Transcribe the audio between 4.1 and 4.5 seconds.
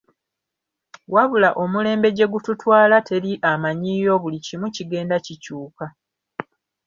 buli